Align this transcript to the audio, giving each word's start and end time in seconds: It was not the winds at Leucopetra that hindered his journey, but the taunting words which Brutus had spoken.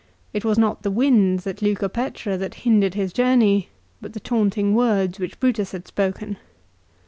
It 0.33 0.43
was 0.43 0.57
not 0.57 0.81
the 0.81 0.89
winds 0.89 1.45
at 1.45 1.61
Leucopetra 1.61 2.35
that 2.35 2.55
hindered 2.65 2.95
his 2.95 3.13
journey, 3.13 3.69
but 4.01 4.13
the 4.13 4.19
taunting 4.19 4.73
words 4.73 5.19
which 5.19 5.39
Brutus 5.39 5.73
had 5.73 5.85
spoken. 5.87 6.37